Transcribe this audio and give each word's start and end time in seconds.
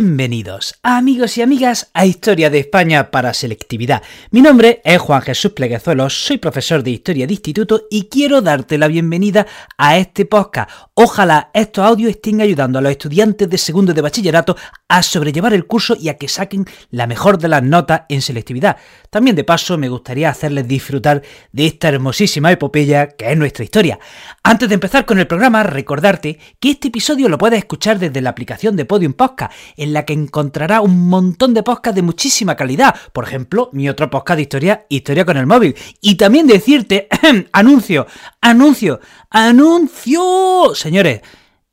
Bienvenidos, 0.00 0.76
amigos 0.84 1.38
y 1.38 1.42
amigas, 1.42 1.90
a 1.92 2.06
Historia 2.06 2.50
de 2.50 2.60
España 2.60 3.10
para 3.10 3.34
Selectividad. 3.34 4.00
Mi 4.30 4.40
nombre 4.40 4.80
es 4.84 4.96
Juan 5.00 5.22
Jesús 5.22 5.50
Pleguezuelos, 5.50 6.24
soy 6.24 6.38
profesor 6.38 6.84
de 6.84 6.92
Historia 6.92 7.26
de 7.26 7.32
Instituto 7.32 7.82
y 7.90 8.04
quiero 8.04 8.40
darte 8.40 8.78
la 8.78 8.86
bienvenida 8.86 9.48
a 9.76 9.98
este 9.98 10.24
podcast. 10.24 10.70
Ojalá 10.94 11.50
estos 11.52 11.84
audios 11.84 12.10
estén 12.10 12.40
ayudando 12.40 12.78
a 12.78 12.82
los 12.82 12.92
estudiantes 12.92 13.50
de 13.50 13.58
segundo 13.58 13.92
de 13.92 14.00
bachillerato 14.00 14.56
a 14.86 15.02
sobrellevar 15.02 15.52
el 15.52 15.66
curso 15.66 15.96
y 15.98 16.10
a 16.10 16.16
que 16.16 16.28
saquen 16.28 16.64
la 16.92 17.08
mejor 17.08 17.36
de 17.38 17.48
las 17.48 17.64
notas 17.64 18.02
en 18.08 18.22
selectividad. 18.22 18.76
También 19.10 19.34
de 19.34 19.42
paso 19.42 19.78
me 19.78 19.88
gustaría 19.88 20.30
hacerles 20.30 20.68
disfrutar 20.68 21.22
de 21.50 21.66
esta 21.66 21.88
hermosísima 21.88 22.52
epopeya 22.52 23.08
que 23.08 23.32
es 23.32 23.36
nuestra 23.36 23.64
historia. 23.64 23.98
Antes 24.44 24.68
de 24.68 24.74
empezar 24.74 25.04
con 25.06 25.18
el 25.18 25.26
programa, 25.26 25.64
recordarte 25.64 26.38
que 26.60 26.70
este 26.70 26.86
episodio 26.86 27.28
lo 27.28 27.36
puedes 27.36 27.58
escuchar 27.58 27.98
desde 27.98 28.20
la 28.20 28.30
aplicación 28.30 28.76
de 28.76 28.84
Podium 28.84 29.12
Podcast 29.12 29.52
la 29.92 30.04
que 30.04 30.12
encontrará 30.12 30.80
un 30.80 31.08
montón 31.08 31.54
de 31.54 31.62
podcasts 31.62 31.96
de 31.96 32.02
muchísima 32.02 32.56
calidad. 32.56 32.94
Por 33.12 33.24
ejemplo, 33.24 33.70
mi 33.72 33.88
otro 33.88 34.10
podcast 34.10 34.36
de 34.36 34.42
historia, 34.42 34.86
Historia 34.88 35.24
con 35.24 35.36
el 35.36 35.46
móvil. 35.46 35.74
Y 36.00 36.16
también 36.16 36.46
decirte, 36.46 37.08
anuncio, 37.52 38.06
anuncio, 38.40 39.00
anuncio, 39.30 40.74
señores. 40.74 41.20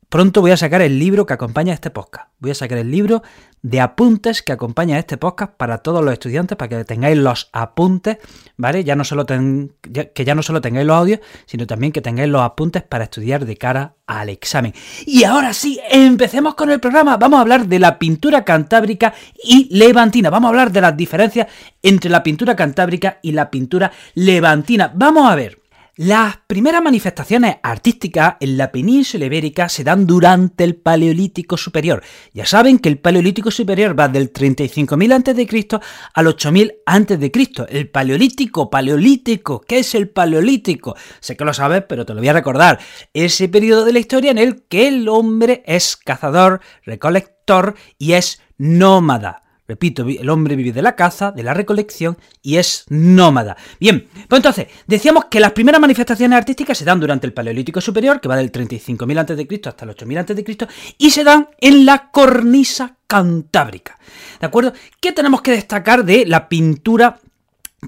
Pronto 0.08 0.40
voy 0.40 0.52
a 0.52 0.56
sacar 0.56 0.82
el 0.82 1.00
libro 1.00 1.26
que 1.26 1.32
acompaña 1.34 1.74
este 1.74 1.90
podcast. 1.90 2.30
Voy 2.38 2.52
a 2.52 2.54
sacar 2.54 2.78
el 2.78 2.92
libro 2.92 3.24
de 3.62 3.80
apuntes 3.80 4.40
que 4.40 4.52
acompaña 4.52 5.00
este 5.00 5.16
podcast 5.16 5.54
para 5.54 5.78
todos 5.78 6.04
los 6.04 6.12
estudiantes, 6.12 6.56
para 6.56 6.68
que 6.68 6.84
tengáis 6.84 7.18
los 7.18 7.50
apuntes, 7.52 8.18
¿vale? 8.56 8.84
Ya 8.84 8.94
no 8.94 9.02
solo 9.02 9.26
que 9.26 10.24
ya 10.24 10.34
no 10.36 10.42
solo 10.44 10.60
tengáis 10.60 10.86
los 10.86 10.96
audios, 10.96 11.20
sino 11.46 11.66
también 11.66 11.92
que 11.92 12.00
tengáis 12.00 12.30
los 12.30 12.42
apuntes 12.42 12.84
para 12.84 13.04
estudiar 13.04 13.44
de 13.46 13.56
cara 13.56 13.96
al 14.06 14.28
examen. 14.28 14.72
Y 15.06 15.24
ahora 15.24 15.52
sí, 15.52 15.80
empecemos 15.90 16.54
con 16.54 16.70
el 16.70 16.78
programa. 16.78 17.16
Vamos 17.16 17.38
a 17.38 17.40
hablar 17.40 17.66
de 17.66 17.80
la 17.80 17.98
pintura 17.98 18.44
cantábrica 18.44 19.12
y 19.42 19.76
levantina. 19.76 20.30
Vamos 20.30 20.46
a 20.46 20.50
hablar 20.50 20.70
de 20.70 20.82
las 20.82 20.96
diferencias 20.96 21.48
entre 21.82 22.10
la 22.10 22.22
pintura 22.22 22.54
cantábrica 22.54 23.18
y 23.22 23.32
la 23.32 23.50
pintura 23.50 23.90
levantina. 24.14 24.92
Vamos 24.94 25.28
a 25.28 25.34
ver. 25.34 25.65
Las 25.98 26.36
primeras 26.46 26.82
manifestaciones 26.82 27.56
artísticas 27.62 28.36
en 28.40 28.58
la 28.58 28.70
península 28.70 29.24
ibérica 29.24 29.70
se 29.70 29.82
dan 29.82 30.06
durante 30.06 30.62
el 30.62 30.76
Paleolítico 30.76 31.56
Superior. 31.56 32.02
Ya 32.34 32.44
saben 32.44 32.78
que 32.78 32.90
el 32.90 32.98
Paleolítico 32.98 33.50
Superior 33.50 33.98
va 33.98 34.06
del 34.06 34.30
35.000 34.30 35.14
a.C. 35.14 35.80
al 36.12 36.26
8.000 36.26 36.74
a.C. 36.84 37.66
El 37.70 37.88
Paleolítico, 37.88 38.68
Paleolítico, 38.68 39.62
¿qué 39.62 39.78
es 39.78 39.94
el 39.94 40.10
Paleolítico? 40.10 40.94
Sé 41.20 41.34
que 41.34 41.46
lo 41.46 41.54
sabes, 41.54 41.82
pero 41.88 42.04
te 42.04 42.12
lo 42.12 42.20
voy 42.20 42.28
a 42.28 42.34
recordar. 42.34 42.78
Ese 43.14 43.48
periodo 43.48 43.86
de 43.86 43.94
la 43.94 43.98
historia 43.98 44.32
en 44.32 44.38
el 44.38 44.64
que 44.64 44.88
el 44.88 45.08
hombre 45.08 45.62
es 45.64 45.96
cazador, 45.96 46.60
recolector 46.84 47.74
y 47.96 48.12
es 48.12 48.42
nómada. 48.58 49.45
Repito, 49.68 50.06
el 50.06 50.28
hombre 50.30 50.54
vive 50.54 50.72
de 50.72 50.82
la 50.82 50.94
caza, 50.94 51.32
de 51.32 51.42
la 51.42 51.52
recolección 51.54 52.16
y 52.40 52.56
es 52.56 52.84
nómada. 52.88 53.56
Bien, 53.80 54.08
pues 54.28 54.38
entonces, 54.38 54.68
decíamos 54.86 55.24
que 55.24 55.40
las 55.40 55.52
primeras 55.52 55.80
manifestaciones 55.80 56.36
artísticas 56.36 56.78
se 56.78 56.84
dan 56.84 57.00
durante 57.00 57.26
el 57.26 57.32
Paleolítico 57.32 57.80
Superior, 57.80 58.20
que 58.20 58.28
va 58.28 58.36
del 58.36 58.52
35.000 58.52 59.18
a.C. 59.18 59.68
hasta 59.68 59.84
el 59.84 59.90
8.000 59.90 60.18
a.C., 60.20 60.68
y 60.98 61.10
se 61.10 61.24
dan 61.24 61.48
en 61.60 61.84
la 61.84 62.10
cornisa 62.10 62.96
cantábrica. 63.06 63.98
¿De 64.40 64.46
acuerdo? 64.46 64.72
¿Qué 65.00 65.12
tenemos 65.12 65.42
que 65.42 65.50
destacar 65.52 66.04
de 66.04 66.26
la 66.26 66.48
pintura 66.48 67.18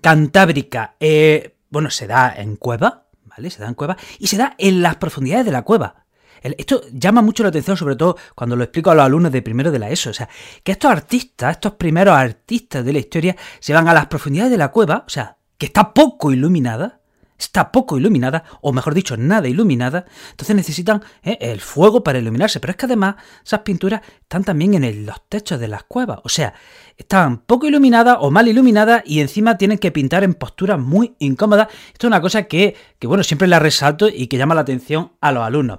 cantábrica? 0.02 0.94
Eh, 0.98 1.54
bueno, 1.70 1.90
se 1.90 2.06
da 2.06 2.34
en 2.36 2.56
cueva, 2.56 3.04
¿vale? 3.24 3.50
Se 3.50 3.60
da 3.60 3.68
en 3.68 3.74
cueva 3.74 3.96
y 4.18 4.26
se 4.26 4.36
da 4.36 4.54
en 4.58 4.82
las 4.82 4.96
profundidades 4.96 5.46
de 5.46 5.52
la 5.52 5.62
cueva. 5.62 6.06
Esto 6.42 6.82
llama 6.92 7.22
mucho 7.22 7.42
la 7.42 7.50
atención, 7.50 7.76
sobre 7.76 7.96
todo 7.96 8.16
cuando 8.34 8.56
lo 8.56 8.64
explico 8.64 8.90
a 8.90 8.94
los 8.94 9.04
alumnos 9.04 9.32
de 9.32 9.42
primero 9.42 9.70
de 9.70 9.78
la 9.78 9.90
ESO. 9.90 10.10
O 10.10 10.14
sea, 10.14 10.28
que 10.62 10.72
estos 10.72 10.90
artistas, 10.90 11.52
estos 11.52 11.72
primeros 11.74 12.14
artistas 12.16 12.84
de 12.84 12.92
la 12.92 12.98
historia, 12.98 13.36
se 13.60 13.72
van 13.72 13.88
a 13.88 13.94
las 13.94 14.06
profundidades 14.06 14.50
de 14.50 14.58
la 14.58 14.68
cueva, 14.68 15.04
o 15.06 15.10
sea, 15.10 15.38
que 15.56 15.66
está 15.66 15.92
poco 15.92 16.32
iluminada, 16.32 16.97
está 17.38 17.70
poco 17.70 17.96
iluminada, 17.96 18.44
o 18.60 18.72
mejor 18.72 18.94
dicho, 18.94 19.16
nada 19.16 19.48
iluminada, 19.48 20.04
entonces 20.30 20.56
necesitan 20.56 21.02
eh, 21.22 21.38
el 21.40 21.60
fuego 21.60 22.02
para 22.02 22.18
iluminarse. 22.18 22.60
Pero 22.60 22.72
es 22.72 22.76
que 22.76 22.86
además 22.86 23.16
esas 23.44 23.60
pinturas 23.60 24.02
están 24.20 24.44
también 24.44 24.74
en 24.74 25.06
los 25.06 25.28
techos 25.28 25.60
de 25.60 25.68
las 25.68 25.84
cuevas, 25.84 26.18
o 26.24 26.28
sea, 26.28 26.54
están 26.96 27.38
poco 27.38 27.66
iluminadas 27.66 28.18
o 28.20 28.30
mal 28.30 28.48
iluminadas 28.48 29.02
y 29.06 29.20
encima 29.20 29.56
tienen 29.56 29.78
que 29.78 29.92
pintar 29.92 30.24
en 30.24 30.34
posturas 30.34 30.78
muy 30.78 31.14
incómodas. 31.20 31.68
Esto 31.92 32.06
es 32.06 32.08
una 32.08 32.20
cosa 32.20 32.42
que, 32.44 32.76
que 32.98 33.06
bueno, 33.06 33.22
siempre 33.22 33.46
la 33.46 33.60
resalto 33.60 34.08
y 34.08 34.26
que 34.26 34.36
llama 34.36 34.56
la 34.56 34.62
atención 34.62 35.12
a 35.20 35.30
los 35.30 35.44
alumnos. 35.44 35.78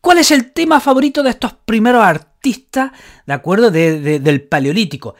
¿Cuál 0.00 0.18
es 0.18 0.30
el 0.30 0.52
tema 0.52 0.80
favorito 0.80 1.22
de 1.22 1.30
estos 1.30 1.54
primeros 1.64 2.02
artistas, 2.02 2.92
de 3.26 3.32
acuerdo, 3.32 3.70
del 3.70 4.42
paleolítico? 4.42 5.14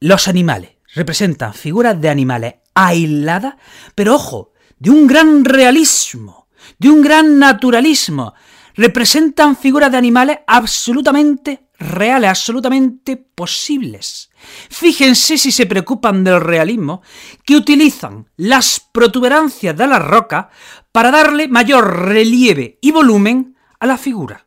Los 0.00 0.28
animales. 0.28 0.72
Representan 0.94 1.52
figuras 1.52 2.00
de 2.00 2.08
animales 2.08 2.54
aisladas, 2.74 3.54
pero 3.94 4.14
ojo, 4.14 4.52
de 4.78 4.90
un 4.90 5.06
gran 5.06 5.44
realismo, 5.44 6.48
de 6.78 6.90
un 6.90 7.02
gran 7.02 7.38
naturalismo. 7.38 8.34
Representan 8.74 9.56
figuras 9.56 9.90
de 9.90 9.96
animales 9.96 10.38
absolutamente 10.46 11.68
reales, 11.78 12.30
absolutamente 12.30 13.16
posibles. 13.16 14.30
Fíjense 14.70 15.38
si 15.38 15.50
se 15.50 15.66
preocupan 15.66 16.24
del 16.24 16.40
realismo, 16.40 17.02
que 17.44 17.56
utilizan 17.56 18.28
las 18.36 18.80
protuberancias 18.92 19.76
de 19.76 19.86
la 19.86 19.98
roca 19.98 20.50
para 20.92 21.10
darle 21.10 21.48
mayor 21.48 22.06
relieve 22.06 22.78
y 22.80 22.90
volumen 22.90 23.56
a 23.78 23.86
la 23.86 23.98
figura. 23.98 24.46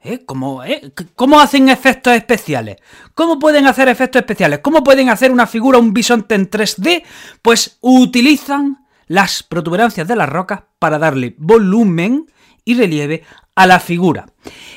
¿Eh? 0.00 0.24
¿Cómo, 0.24 0.62
eh? 0.62 0.92
¿Cómo 1.16 1.40
hacen 1.40 1.68
efectos 1.68 2.14
especiales? 2.14 2.76
¿Cómo 3.14 3.38
pueden 3.38 3.66
hacer 3.66 3.88
efectos 3.88 4.20
especiales? 4.20 4.60
¿Cómo 4.60 4.84
pueden 4.84 5.08
hacer 5.08 5.32
una 5.32 5.46
figura, 5.46 5.78
un 5.78 5.92
bisonte 5.92 6.36
en 6.36 6.48
3D? 6.48 7.02
Pues 7.42 7.78
utilizan 7.80 8.85
las 9.06 9.42
protuberancias 9.42 10.06
de 10.08 10.16
las 10.16 10.28
rocas 10.28 10.62
para 10.78 10.98
darle 10.98 11.34
volumen 11.38 12.26
y 12.64 12.74
relieve 12.74 13.24
a 13.54 13.66
la 13.66 13.80
figura. 13.80 14.26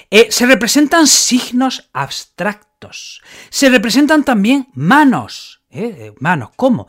Eh, 0.10 0.28
se 0.30 0.46
representan 0.46 1.08
signos 1.08 1.90
abstractos. 1.94 3.22
Se 3.50 3.70
representan 3.70 4.24
también 4.24 4.70
manos. 4.74 5.62
¿Eh? 5.70 6.14
Manos, 6.20 6.52
¿cómo? 6.56 6.88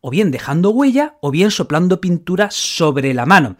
O 0.00 0.10
bien 0.10 0.30
dejando 0.30 0.70
huella 0.70 1.16
o 1.20 1.30
bien 1.30 1.50
soplando 1.50 2.00
pintura 2.00 2.50
sobre 2.50 3.14
la 3.14 3.26
mano. 3.26 3.56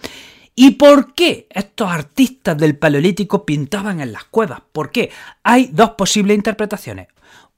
¿Y 0.55 0.73
por 0.73 1.15
qué 1.15 1.47
estos 1.51 1.91
artistas 1.91 2.57
del 2.59 2.77
Paleolítico 2.77 3.47
pintaban 3.47 4.01
en 4.01 4.13
las 4.13 4.25
cuevas? 4.25 4.61
¿Por 4.73 4.91
qué? 4.91 5.11
Hay 5.43 5.71
dos 5.73 5.91
posibles 5.91 6.37
interpretaciones. 6.37 7.09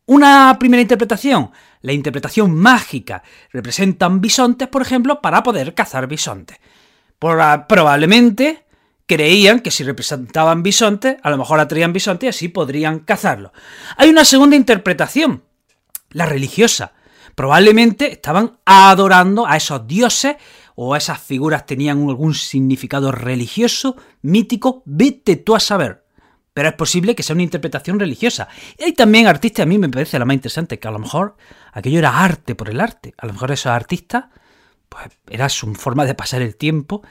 Una 0.07 0.57
primera 0.61 0.83
interpretación, 0.83 1.51
la 1.85 1.93
interpretación 1.93 2.55
mágica, 2.55 3.23
representan 3.53 4.23
bisontes, 4.23 4.69
por 4.69 4.81
ejemplo, 4.81 5.21
para 5.21 5.43
poder 5.43 5.75
cazar 5.75 6.07
bisontes. 6.07 6.57
probablemente 7.19 8.65
creían 9.05 9.61
que 9.61 9.71
si 9.71 9.85
representaban 9.85 10.63
bisontes, 10.63 11.17
a 11.23 11.29
lo 11.29 11.37
mejor 11.37 11.61
atraían 11.61 11.93
bisontes 11.93 12.25
y 12.25 12.29
así 12.29 12.49
podrían 12.49 13.01
cazarlo. 13.01 13.53
Hay 13.99 14.09
una 14.09 14.25
segunda 14.25 14.57
interpretación, 14.57 15.45
la 16.09 16.25
religiosa. 16.25 16.95
Probablemente 17.35 18.11
estaban 18.13 18.59
adorando 18.65 19.47
a 19.47 19.59
esos 19.59 19.87
dioses 19.87 20.37
o 20.77 20.97
esas 20.97 21.21
figuras 21.21 21.67
tenían 21.67 22.09
algún 22.09 22.33
significado 22.33 23.13
religioso, 23.13 23.97
mítico, 24.23 24.83
vete 24.87 25.37
tú 25.37 25.55
a 25.55 25.61
saber. 25.61 26.04
Pero 26.55 26.69
es 26.69 26.75
posible 26.75 27.17
que 27.17 27.25
sea 27.25 27.35
una 27.35 27.43
interpretación 27.43 27.99
religiosa. 27.99 28.49
Y 28.79 28.85
hay 28.85 28.93
también 28.93 29.27
artistas, 29.27 29.65
a 29.65 29.67
mí 29.67 29.77
me 29.77 29.89
parece 29.89 30.19
la 30.19 30.25
más 30.25 30.35
interesante, 30.35 30.79
que 30.79 30.89
a 30.89 30.93
lo 30.93 31.01
mejor 31.01 31.37
aquello 31.73 31.99
era 31.99 32.25
arte 32.25 32.55
por 32.55 32.71
el 32.71 32.81
arte. 32.81 33.13
A 33.19 33.27
lo 33.27 33.33
mejor 33.33 33.51
esos 33.51 33.73
artistas, 33.73 34.27
pues 34.89 35.07
era 35.29 35.49
su 35.49 35.75
forma 35.75 36.05
de 36.05 36.15
pasar 36.15 36.43
el 36.43 36.55
tiempo 36.57 37.03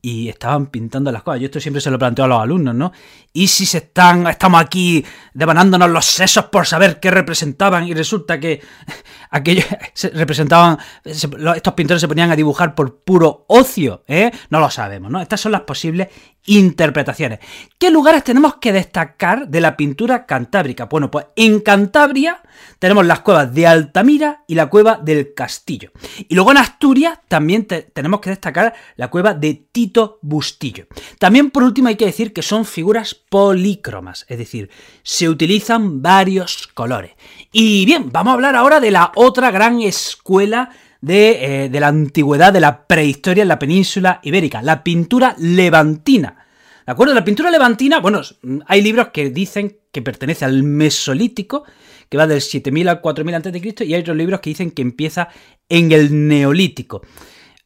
y 0.00 0.28
estaban 0.28 0.66
pintando 0.66 1.10
las 1.10 1.22
cosas. 1.22 1.40
Yo 1.40 1.46
esto 1.46 1.60
siempre 1.60 1.80
se 1.80 1.90
lo 1.90 1.98
planteo 1.98 2.24
a 2.24 2.28
los 2.28 2.40
alumnos, 2.40 2.74
¿no? 2.74 2.92
Y 3.32 3.48
si 3.48 3.66
se 3.66 3.78
están, 3.78 4.26
estamos 4.28 4.60
aquí 4.60 5.04
devanándonos 5.34 5.90
los 5.90 6.04
sesos 6.04 6.46
por 6.46 6.66
saber 6.66 7.00
qué 7.00 7.10
representaban 7.10 7.86
y 7.86 7.94
resulta 7.94 8.38
que 8.38 8.62
aquellos 9.30 9.66
representaban, 10.14 10.78
estos 11.04 11.74
pintores 11.74 12.00
se 12.00 12.08
ponían 12.08 12.30
a 12.30 12.36
dibujar 12.36 12.74
por 12.74 13.00
puro 13.00 13.44
ocio, 13.48 14.04
¿eh? 14.06 14.30
No 14.50 14.60
lo 14.60 14.70
sabemos, 14.70 15.10
¿no? 15.10 15.20
Estas 15.20 15.40
son 15.40 15.52
las 15.52 15.62
posibles 15.62 16.08
interpretaciones. 16.48 17.40
¿Qué 17.78 17.90
lugares 17.90 18.24
tenemos 18.24 18.56
que 18.56 18.72
destacar 18.72 19.48
de 19.48 19.60
la 19.60 19.76
pintura 19.76 20.26
cantábrica? 20.26 20.86
Bueno, 20.86 21.10
pues 21.10 21.26
en 21.36 21.60
Cantabria 21.60 22.42
tenemos 22.78 23.06
las 23.06 23.20
cuevas 23.20 23.52
de 23.52 23.66
Altamira 23.66 24.44
y 24.46 24.54
la 24.54 24.66
cueva 24.66 24.98
del 25.02 25.34
Castillo. 25.34 25.92
Y 26.28 26.34
luego 26.34 26.50
en 26.50 26.56
Asturias 26.56 27.18
también 27.28 27.66
tenemos 27.66 28.20
que 28.20 28.30
destacar 28.30 28.74
la 28.96 29.08
cueva 29.08 29.34
de 29.34 29.66
Tito 29.70 30.18
Bustillo. 30.22 30.86
También 31.18 31.50
por 31.50 31.62
último 31.62 31.88
hay 31.88 31.96
que 31.96 32.06
decir 32.06 32.32
que 32.32 32.42
son 32.42 32.64
figuras 32.64 33.14
polícromas, 33.14 34.24
es 34.28 34.38
decir, 34.38 34.70
se 35.02 35.28
utilizan 35.28 36.02
varios 36.02 36.66
colores. 36.68 37.12
Y 37.52 37.84
bien, 37.84 38.10
vamos 38.10 38.30
a 38.30 38.34
hablar 38.34 38.56
ahora 38.56 38.80
de 38.80 38.90
la 38.90 39.12
otra 39.14 39.50
gran 39.50 39.80
escuela 39.82 40.70
de, 41.00 41.64
eh, 41.64 41.68
de, 41.68 41.80
la 41.80 41.88
antigüedad, 41.88 42.52
de 42.52 42.60
la 42.60 42.86
prehistoria 42.86 43.42
en 43.42 43.48
la 43.48 43.58
península 43.58 44.20
ibérica, 44.22 44.62
la 44.62 44.82
pintura 44.82 45.34
levantina. 45.38 46.44
¿De 46.86 46.92
acuerdo? 46.92 47.14
La 47.14 47.24
pintura 47.24 47.50
levantina, 47.50 48.00
bueno, 48.00 48.22
hay 48.66 48.82
libros 48.82 49.08
que 49.08 49.30
dicen 49.30 49.76
que 49.92 50.02
pertenece 50.02 50.44
al 50.44 50.62
Mesolítico, 50.62 51.64
que 52.08 52.16
va 52.16 52.26
del 52.26 52.40
7000 52.40 52.88
al 52.88 53.00
4000 53.00 53.34
a.C., 53.34 53.84
y 53.84 53.94
hay 53.94 54.00
otros 54.00 54.16
libros 54.16 54.40
que 54.40 54.50
dicen 54.50 54.70
que 54.70 54.82
empieza 54.82 55.28
en 55.68 55.92
el 55.92 56.28
Neolítico. 56.28 57.02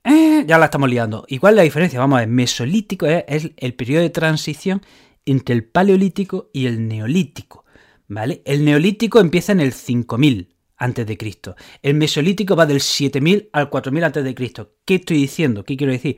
Eh, 0.05 0.45
ya 0.47 0.59
la 0.59 0.65
estamos 0.65 0.91
liando. 0.91 1.25
¿Y 1.29 1.39
cuál 1.39 1.55
es 1.55 1.57
la 1.59 1.63
diferencia? 1.63 2.01
Vamos 2.01 2.17
a 2.17 2.21
ver, 2.21 2.29
Mesolítico 2.29 3.07
es, 3.07 3.51
el 3.57 3.75
periodo 3.75 4.03
de 4.03 4.11
transición 4.11 4.83
entre 5.25 5.55
el 5.55 5.65
Paleolítico 5.65 6.51
y 6.53 6.67
el 6.67 6.89
Neolítico. 6.89 7.65
¿Vale? 8.09 8.43
El 8.45 8.65
Neolítico 8.65 9.21
empieza 9.21 9.53
en 9.53 9.61
el 9.61 9.73
5000 9.73 10.52
a.C. 10.83 11.35
El 11.83 11.95
Mesolítico 11.95 12.57
va 12.57 12.67
del 12.67 12.81
7000 12.81 13.51
al 13.53 13.71
4000 13.71 14.05
a.C. 14.05 14.35
¿Qué 14.85 14.95
estoy 14.97 15.17
diciendo? 15.17 15.65
¿Qué 15.65 15.77
quiero 15.77 15.93
decir? 15.93 16.17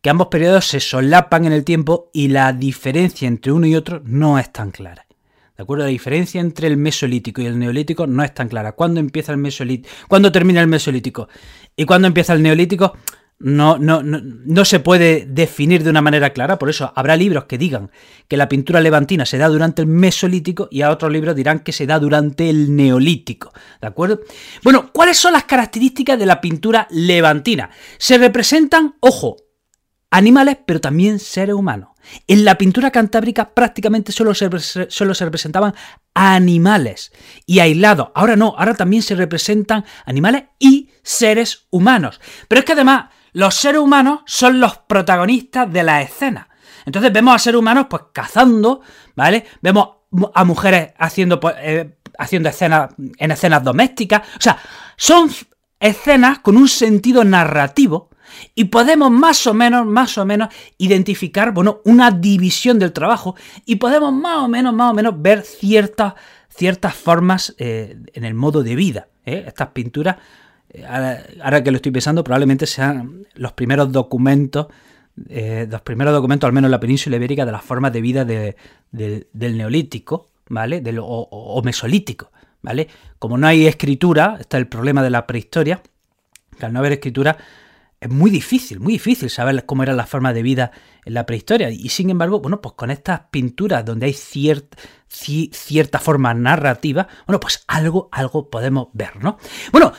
Que 0.00 0.10
ambos 0.10 0.28
periodos 0.28 0.66
se 0.66 0.80
solapan 0.80 1.44
en 1.46 1.52
el 1.52 1.64
tiempo 1.64 2.10
y 2.12 2.28
la 2.28 2.52
diferencia 2.52 3.26
entre 3.26 3.52
uno 3.52 3.66
y 3.66 3.74
otro 3.74 4.00
no 4.04 4.38
es 4.38 4.52
tan 4.52 4.70
clara. 4.70 5.06
¿De 5.56 5.62
acuerdo? 5.62 5.84
La 5.84 5.90
diferencia 5.90 6.40
entre 6.40 6.68
el 6.68 6.76
Mesolítico 6.76 7.42
y 7.42 7.46
el 7.46 7.58
Neolítico 7.58 8.06
no 8.06 8.22
es 8.22 8.32
tan 8.32 8.48
clara. 8.48 8.72
¿Cuándo 8.72 9.00
empieza 9.00 9.32
el 9.32 9.38
Mesolítico? 9.38 9.92
¿Cuándo 10.06 10.30
termina 10.30 10.60
el 10.60 10.68
Mesolítico? 10.68 11.28
¿Y 11.74 11.84
cuándo 11.84 12.06
empieza 12.06 12.32
el 12.32 12.42
Neolítico? 12.42 12.96
No, 13.40 13.78
no, 13.78 14.02
no, 14.02 14.20
no, 14.20 14.64
se 14.64 14.80
puede 14.80 15.24
definir 15.24 15.84
de 15.84 15.90
una 15.90 16.02
manera 16.02 16.30
clara, 16.30 16.58
por 16.58 16.70
eso 16.70 16.92
habrá 16.96 17.14
libros 17.14 17.44
que 17.44 17.56
digan 17.56 17.92
que 18.26 18.36
la 18.36 18.48
pintura 18.48 18.80
levantina 18.80 19.24
se 19.26 19.38
da 19.38 19.46
durante 19.46 19.80
el 19.80 19.86
Mesolítico 19.86 20.66
y 20.72 20.82
a 20.82 20.90
otros 20.90 21.12
libros 21.12 21.36
dirán 21.36 21.60
que 21.60 21.70
se 21.70 21.86
da 21.86 22.00
durante 22.00 22.50
el 22.50 22.74
Neolítico. 22.74 23.52
¿De 23.80 23.86
acuerdo? 23.86 24.22
Bueno, 24.64 24.90
¿cuáles 24.92 25.18
son 25.18 25.34
las 25.34 25.44
características 25.44 26.18
de 26.18 26.26
la 26.26 26.40
pintura 26.40 26.88
levantina? 26.90 27.70
Se 27.96 28.18
representan, 28.18 28.96
ojo, 28.98 29.36
animales, 30.10 30.58
pero 30.66 30.80
también 30.80 31.20
seres 31.20 31.54
humanos. 31.54 31.90
En 32.26 32.44
la 32.44 32.58
pintura 32.58 32.90
cantábrica 32.90 33.54
prácticamente 33.54 34.10
solo 34.10 34.34
se, 34.34 34.48
solo 34.88 35.14
se, 35.14 35.24
representaban 35.24 35.74
animales 36.14 37.12
y 37.46 37.60
aislados. 37.60 38.08
Ahora 38.16 38.34
no, 38.34 38.54
ahora 38.58 38.74
también 38.74 39.02
se 39.02 39.14
representan 39.14 39.84
animales 40.06 40.44
y 40.58 40.90
seres 41.02 41.66
humanos. 41.70 42.20
Pero 42.48 42.60
es 42.60 42.64
que 42.64 42.72
además 42.72 43.10
los 43.32 43.54
seres 43.54 43.80
humanos 43.80 44.20
son 44.26 44.60
los 44.60 44.78
protagonistas 44.78 45.70
de 45.72 45.82
la 45.82 46.02
escena. 46.02 46.48
Entonces 46.84 47.12
vemos 47.12 47.34
a 47.34 47.38
seres 47.38 47.58
humanos 47.58 47.86
pues 47.88 48.04
cazando, 48.12 48.80
¿vale? 49.14 49.44
Vemos 49.60 49.88
a 50.34 50.44
mujeres 50.44 50.92
haciendo, 50.98 51.38
pues, 51.38 51.54
eh, 51.58 51.98
haciendo 52.18 52.48
escenas 52.48 52.90
en 53.18 53.30
escenas 53.30 53.62
domésticas. 53.62 54.22
O 54.36 54.40
sea, 54.40 54.58
son 54.96 55.30
escenas 55.80 56.40
con 56.40 56.56
un 56.56 56.68
sentido 56.68 57.24
narrativo 57.24 58.10
y 58.54 58.64
podemos 58.64 59.10
más 59.10 59.46
o 59.46 59.54
menos, 59.54 59.86
más 59.86 60.18
o 60.18 60.24
menos 60.24 60.48
identificar, 60.78 61.52
bueno, 61.52 61.80
una 61.84 62.10
división 62.10 62.78
del 62.78 62.92
trabajo 62.92 63.36
y 63.64 63.76
podemos 63.76 64.12
más 64.12 64.38
o 64.38 64.48
menos, 64.48 64.74
más 64.74 64.90
o 64.90 64.94
menos 64.94 65.20
ver 65.20 65.42
ciertas, 65.42 66.14
ciertas 66.48 66.94
formas 66.94 67.54
eh, 67.58 67.96
en 68.12 68.24
el 68.24 68.34
modo 68.34 68.62
de 68.62 68.74
vida. 68.76 69.08
¿eh? 69.24 69.44
Estas 69.46 69.68
pinturas, 69.68 70.16
eh, 70.70 70.84
ahora, 70.86 71.62
que 71.62 71.70
lo 71.70 71.76
estoy 71.76 71.92
pensando, 71.92 72.24
probablemente 72.24 72.66
sean 72.66 73.26
los 73.34 73.52
primeros 73.52 73.92
documentos, 73.92 74.68
los 75.16 75.80
primeros 75.80 76.14
documentos, 76.14 76.46
al 76.46 76.52
menos 76.52 76.68
en 76.68 76.72
la 76.72 76.80
península 76.80 77.16
ibérica, 77.16 77.44
de 77.44 77.52
las 77.52 77.64
formas 77.64 77.92
de 77.92 78.00
vida 78.00 78.24
del 78.24 78.54
neolítico, 79.32 80.28
¿vale? 80.48 80.80
Del, 80.80 80.98
o 81.02 81.60
mesolítico, 81.64 82.30
¿vale? 82.62 82.88
Como 83.18 83.36
no 83.36 83.46
hay 83.48 83.66
escritura, 83.66 84.36
está 84.38 84.58
el 84.58 84.68
problema 84.68 85.02
de 85.02 85.10
la 85.10 85.26
prehistoria, 85.26 85.82
que 86.56 86.66
al 86.66 86.72
no 86.72 86.78
haber 86.78 86.92
escritura, 86.92 87.36
es 88.00 88.08
muy 88.08 88.30
difícil, 88.30 88.78
muy 88.78 88.92
difícil 88.92 89.28
saber 89.28 89.66
cómo 89.66 89.82
era 89.82 89.92
la 89.92 90.06
forma 90.06 90.32
de 90.32 90.42
vida 90.42 90.70
en 91.04 91.14
la 91.14 91.26
prehistoria. 91.26 91.70
Y 91.70 91.88
sin 91.88 92.10
embargo, 92.10 92.40
bueno, 92.40 92.60
pues 92.60 92.74
con 92.74 92.90
estas 92.90 93.22
pinturas 93.30 93.84
donde 93.84 94.06
hay 94.06 94.12
cierta 94.14 95.98
forma 95.98 96.32
narrativa, 96.34 97.08
bueno, 97.26 97.40
pues 97.40 97.64
algo, 97.66 98.08
algo 98.12 98.50
podemos 98.50 98.88
ver, 98.92 99.16
¿no? 99.22 99.38
Bueno, 99.72 99.92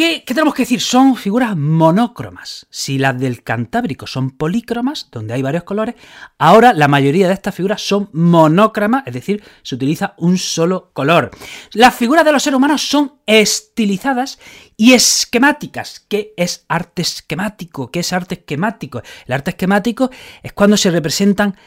¿Qué, 0.00 0.22
tenemos 0.24 0.54
que 0.54 0.62
decir? 0.62 0.80
Son 0.80 1.14
figuras 1.14 1.54
monócromas. 1.54 2.66
Si 2.70 2.96
las 2.96 3.20
del 3.20 3.42
Cantábrico 3.42 4.06
son 4.06 4.30
polícromas, 4.30 5.08
donde 5.12 5.34
hay 5.34 5.42
varios 5.42 5.64
colores, 5.64 5.94
ahora 6.38 6.72
la 6.72 6.88
mayoría 6.88 7.28
de 7.28 7.34
estas 7.34 7.54
figuras 7.54 7.82
son 7.82 8.08
monócromas, 8.14 9.02
es 9.04 9.12
decir, 9.12 9.44
se 9.60 9.74
utiliza 9.74 10.14
un 10.16 10.38
solo 10.38 10.90
color. 10.94 11.30
Las 11.74 11.94
figuras 11.94 12.24
de 12.24 12.32
los 12.32 12.42
seres 12.42 12.56
humanos 12.56 12.80
son 12.80 13.16
estilizadas 13.26 14.38
y 14.74 14.94
esquemáticas. 14.94 16.06
¿Qué 16.08 16.32
es 16.34 16.64
arte 16.68 17.02
esquemático? 17.02 17.90
¿Qué 17.90 18.00
es 18.00 18.14
arte 18.14 18.36
esquemático? 18.36 19.02
El 19.26 19.34
arte 19.34 19.50
esquemático 19.50 20.08
es 20.42 20.54
cuando 20.54 20.78
se 20.78 20.90
representan 20.90 21.58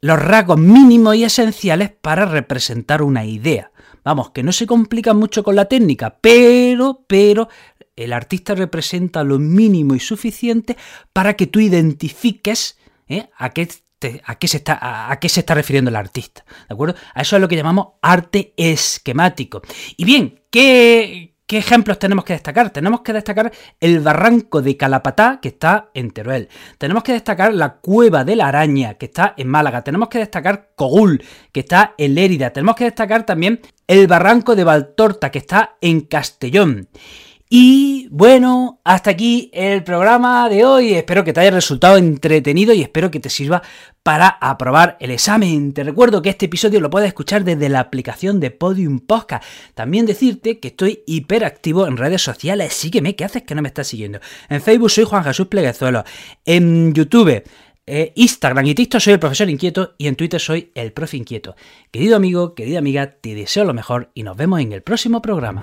los 0.00 0.22
rasgos 0.22 0.58
mínimos 0.58 1.16
y 1.16 1.24
esenciales 1.24 1.90
para 1.90 2.26
representar 2.26 3.02
una 3.02 3.24
idea. 3.24 3.72
Vamos, 4.04 4.32
que 4.32 4.42
no 4.42 4.50
se 4.50 4.66
complica 4.66 5.14
mucho 5.14 5.44
con 5.44 5.54
la 5.54 5.66
técnica, 5.66 6.18
pero, 6.20 7.04
pero 7.06 7.48
el 7.96 8.12
artista 8.12 8.54
representa 8.54 9.24
lo 9.24 9.38
mínimo 9.38 9.94
y 9.94 10.00
suficiente 10.00 10.76
para 11.12 11.34
que 11.34 11.46
tú 11.46 11.60
identifiques 11.60 12.78
¿eh? 13.08 13.28
a 13.36 13.50
qué 13.50 14.48
se 14.48 15.40
está 15.40 15.54
refiriendo 15.54 15.90
el 15.90 15.96
artista. 15.96 16.44
¿De 16.68 16.74
acuerdo? 16.74 16.94
A 17.14 17.22
eso 17.22 17.36
es 17.36 17.42
lo 17.42 17.48
que 17.48 17.56
llamamos 17.56 17.88
arte 18.00 18.54
esquemático. 18.56 19.62
Y 19.96 20.04
bien, 20.04 20.42
¿qué, 20.50 21.32
¿Qué 21.52 21.58
ejemplos 21.58 21.98
tenemos 21.98 22.24
que 22.24 22.32
destacar? 22.32 22.70
Tenemos 22.70 23.02
que 23.02 23.12
destacar 23.12 23.52
el 23.78 24.00
barranco 24.00 24.62
de 24.62 24.74
Calapatá, 24.78 25.38
que 25.42 25.48
está 25.48 25.90
en 25.92 26.10
Teruel. 26.10 26.48
Tenemos 26.78 27.02
que 27.02 27.12
destacar 27.12 27.52
la 27.52 27.74
cueva 27.74 28.24
de 28.24 28.36
la 28.36 28.48
araña, 28.48 28.94
que 28.94 29.04
está 29.04 29.34
en 29.36 29.48
Málaga. 29.48 29.84
Tenemos 29.84 30.08
que 30.08 30.16
destacar 30.16 30.70
Cogul, 30.76 31.22
que 31.52 31.60
está 31.60 31.94
en 31.98 32.14
Lérida. 32.14 32.54
Tenemos 32.54 32.74
que 32.74 32.84
destacar 32.84 33.26
también 33.26 33.60
el 33.86 34.06
barranco 34.06 34.56
de 34.56 34.64
Valtorta, 34.64 35.30
que 35.30 35.40
está 35.40 35.76
en 35.82 36.00
Castellón. 36.00 36.88
Y 37.54 38.08
bueno, 38.10 38.80
hasta 38.82 39.10
aquí 39.10 39.50
el 39.52 39.84
programa 39.84 40.48
de 40.48 40.64
hoy. 40.64 40.94
Espero 40.94 41.22
que 41.22 41.34
te 41.34 41.40
haya 41.40 41.50
resultado 41.50 41.98
entretenido 41.98 42.72
y 42.72 42.80
espero 42.80 43.10
que 43.10 43.20
te 43.20 43.28
sirva 43.28 43.60
para 44.02 44.26
aprobar 44.26 44.96
el 45.00 45.10
examen. 45.10 45.74
Te 45.74 45.84
recuerdo 45.84 46.22
que 46.22 46.30
este 46.30 46.46
episodio 46.46 46.80
lo 46.80 46.88
puedes 46.88 47.08
escuchar 47.08 47.44
desde 47.44 47.68
la 47.68 47.80
aplicación 47.80 48.40
de 48.40 48.52
Podium 48.52 49.00
Podcast. 49.00 49.44
También 49.74 50.06
decirte 50.06 50.60
que 50.60 50.68
estoy 50.68 51.02
hiperactivo 51.06 51.86
en 51.86 51.98
redes 51.98 52.22
sociales. 52.22 52.72
Sígueme, 52.72 53.16
¿qué 53.16 53.26
haces 53.26 53.42
que 53.42 53.54
no 53.54 53.60
me 53.60 53.68
estás 53.68 53.88
siguiendo? 53.88 54.20
En 54.48 54.62
Facebook 54.62 54.90
soy 54.90 55.04
Juan 55.04 55.22
Jesús 55.22 55.48
Pleguezuelo. 55.48 56.04
En 56.46 56.94
YouTube. 56.94 57.42
Eh, 57.84 58.12
Instagram 58.16 58.64
y 58.64 58.74
TikTok 58.74 59.02
soy 59.02 59.12
el 59.12 59.20
profesor 59.20 59.50
inquieto 59.50 59.94
y 59.98 60.06
en 60.06 60.16
Twitter 60.16 60.40
soy 60.40 60.70
el 60.74 60.94
profe 60.94 61.18
inquieto. 61.18 61.54
Querido 61.90 62.16
amigo, 62.16 62.54
querida 62.54 62.78
amiga, 62.78 63.16
te 63.20 63.34
deseo 63.34 63.66
lo 63.66 63.74
mejor 63.74 64.10
y 64.14 64.22
nos 64.22 64.38
vemos 64.38 64.58
en 64.60 64.72
el 64.72 64.80
próximo 64.80 65.20
programa. 65.20 65.62